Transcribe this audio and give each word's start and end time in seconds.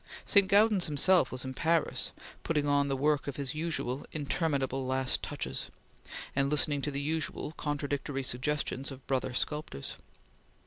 St. 0.25 0.47
Gaudens 0.47 0.87
himself 0.87 1.31
was 1.31 1.45
in 1.45 1.53
Paris, 1.53 2.11
putting 2.41 2.65
on 2.67 2.87
the 2.87 2.97
work 2.97 3.27
his 3.35 3.53
usual 3.53 4.03
interminable 4.11 4.83
last 4.87 5.21
touches, 5.21 5.69
and 6.35 6.49
listening 6.49 6.81
to 6.81 6.89
the 6.89 6.99
usual 6.99 7.51
contradictory 7.51 8.23
suggestions 8.23 8.89
of 8.89 9.05
brother 9.05 9.35
sculptors. 9.35 9.97